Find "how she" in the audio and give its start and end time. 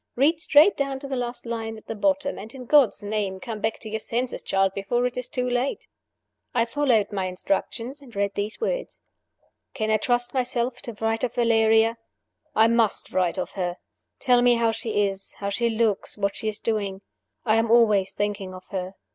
14.55-15.05, 15.33-15.69